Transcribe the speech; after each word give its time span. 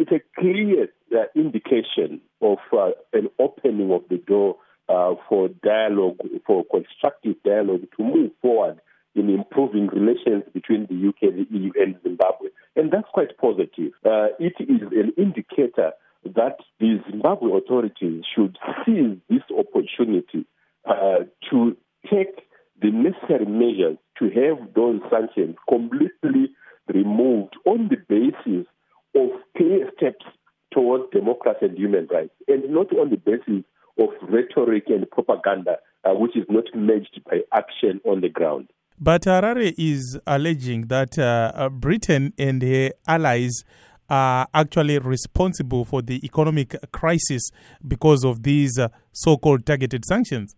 it's 0.00 0.12
a 0.12 0.40
clear 0.40 0.88
uh, 1.14 1.24
indication 1.36 2.22
of 2.40 2.56
uh, 2.72 2.92
an 3.12 3.28
opening 3.38 3.92
of 3.92 4.02
the 4.08 4.16
door 4.16 4.56
uh, 4.88 5.14
for 5.28 5.48
dialogue, 5.62 6.16
for 6.46 6.64
constructive 6.64 7.34
dialogue 7.44 7.82
to 7.98 8.02
move 8.02 8.30
forward 8.40 8.80
in 9.14 9.28
improving 9.28 9.88
relations 9.88 10.42
between 10.54 10.86
the 10.86 11.08
UK, 11.08 11.34
the 11.34 11.46
EU, 11.50 11.70
and 11.78 11.96
Zimbabwe. 12.02 12.48
And 12.76 12.90
that's 12.90 13.08
quite 13.12 13.36
positive. 13.36 13.92
Uh, 14.02 14.28
it 14.38 14.54
is 14.58 14.80
an 14.90 15.12
indicator 15.18 15.92
that 16.24 16.56
the 16.78 16.98
Zimbabwe 17.10 17.58
authorities 17.58 18.24
should 18.34 18.56
seize 18.86 19.18
this 19.28 19.42
opportunity 19.54 20.46
uh, 20.88 21.24
to 21.50 21.76
take 22.10 22.40
the 22.80 22.90
necessary 22.90 23.44
measures 23.44 23.98
to 24.18 24.30
have 24.30 24.72
those 24.74 25.00
sanctions 25.10 25.56
completely 25.68 26.54
removed 26.88 27.54
on 27.66 27.90
the 27.90 27.96
basis 28.08 28.66
of 29.14 29.30
clear 29.56 29.90
steps 29.96 30.24
towards 30.72 31.04
democracy 31.12 31.66
and 31.66 31.76
human 31.78 32.06
rights, 32.12 32.34
and 32.48 32.70
not 32.70 32.92
on 32.96 33.10
the 33.10 33.16
basis 33.16 33.64
of 33.98 34.08
rhetoric 34.28 34.84
and 34.88 35.10
propaganda, 35.10 35.76
uh, 36.04 36.12
which 36.14 36.36
is 36.36 36.44
not 36.48 36.64
matched 36.74 37.18
by 37.24 37.38
action 37.52 38.00
on 38.04 38.20
the 38.20 38.28
ground. 38.28 38.70
But 38.98 39.22
Harare 39.22 39.74
is 39.78 40.18
alleging 40.26 40.88
that 40.88 41.18
uh, 41.18 41.52
uh, 41.54 41.68
Britain 41.70 42.34
and 42.38 42.62
her 42.62 42.90
allies 43.08 43.64
are 44.10 44.48
actually 44.52 44.98
responsible 44.98 45.84
for 45.84 46.02
the 46.02 46.24
economic 46.24 46.74
crisis 46.92 47.50
because 47.86 48.24
of 48.24 48.42
these 48.42 48.78
uh, 48.78 48.88
so 49.12 49.36
called 49.36 49.64
targeted 49.64 50.04
sanctions. 50.04 50.54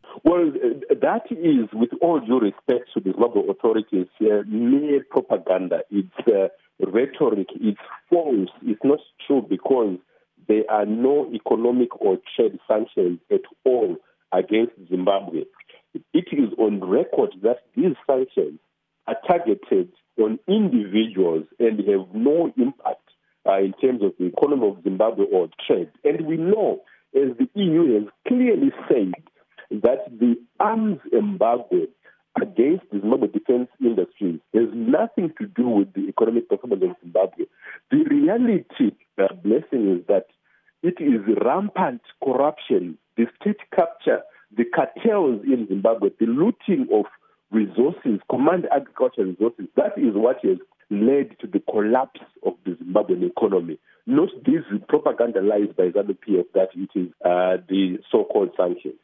That 1.03 1.25
is, 1.31 1.69
with 1.73 1.91
all 2.01 2.21
due 2.21 2.41
respect 2.41 2.91
to 2.95 3.01
the 3.01 3.13
global 3.13 3.51
authorities, 3.51 4.07
uh, 4.21 4.43
mere 4.49 5.05
propaganda. 5.11 5.81
It's 5.91 6.09
uh, 6.27 6.49
rhetoric, 6.87 7.49
it's 7.61 7.81
false, 8.09 8.49
it's 8.63 8.81
not 8.85 9.01
true 9.27 9.45
because 9.49 9.99
there 10.49 10.65
are 10.71 10.87
no 10.87 11.31
economic 11.33 12.01
or 12.01 12.19
trade 12.37 12.59
sanctions 12.67 13.19
at 13.31 13.43
all 13.65 13.97
against 14.33 14.73
Zimbabwe 14.89 15.43
it 15.95 16.27
is 16.33 16.53
on 16.59 16.81
record 16.81 17.35
that 17.43 17.59
these 17.77 17.95
sanctions 18.07 18.59
are 19.07 19.17
targeted 19.27 19.93
on 20.19 20.39
individuals 20.49 21.45
and 21.59 21.79
have 21.81 22.15
no 22.15 22.53
impact 22.57 23.09
uh, 23.47 23.59
in 23.59 23.73
terms 23.81 24.03
of 24.03 24.13
the 24.19 24.27
economy 24.27 24.69
of 24.69 24.83
Zimbabwe 24.85 25.27
or 25.33 25.49
trade. 25.67 25.91
And 26.05 26.27
we 26.27 26.37
know, 26.37 26.83
as 27.15 27.37
the 27.39 27.49
EU 27.55 27.95
has 27.95 28.09
clearly 28.27 28.71
arms 30.63 31.01
embargo 31.13 31.87
against 32.41 32.85
the 32.91 33.01
Zimbabwe 33.01 33.29
defense 33.29 33.69
industry 33.81 34.41
has 34.55 34.69
nothing 34.73 35.33
to 35.39 35.47
do 35.47 35.69
with 35.69 35.93
the 35.93 36.09
economic 36.09 36.49
performance 36.49 36.83
of 36.85 36.97
Zimbabwe. 37.03 37.45
The 37.91 38.05
reality, 38.05 38.97
the 39.17 39.29
blessing, 39.43 39.99
is 39.99 40.07
that 40.09 40.27
it 40.83 41.01
is 41.01 41.21
rampant 41.45 42.03
corruption, 42.25 42.99
the 43.17 43.27
state 43.41 43.59
capture 43.75 44.23
the 44.57 44.65
cartels 44.65 45.43
in 45.45 45.67
Zimbabwe, 45.69 46.11
the 46.19 46.27
looting 46.27 46.87
of 46.93 47.07
resources, 47.51 48.21
command 48.31 48.67
agriculture 48.75 49.25
resources, 49.25 49.67
that 49.77 49.97
is 49.97 50.15
what 50.15 50.39
has 50.45 50.59
led 50.91 51.37
to 51.41 51.47
the 51.47 51.61
collapse 51.71 52.21
of 52.45 52.55
the 52.65 52.73
Zimbabwean 52.73 53.29
economy. 53.31 53.79
Not 54.07 54.29
these 54.45 54.63
propaganda 54.89 55.41
lies 55.41 55.69
by 55.77 55.85
ZANU 55.85 56.17
PF 56.27 56.45
that 56.55 56.69
it 56.75 56.91
is 56.95 57.09
uh, 57.25 57.59
the 57.69 57.99
so-called 58.11 58.51
sanctions. 58.57 58.95